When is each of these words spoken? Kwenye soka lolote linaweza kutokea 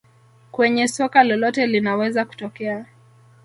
Kwenye 0.51 0.87
soka 0.87 1.23
lolote 1.23 1.67
linaweza 1.67 2.25
kutokea 2.25 2.85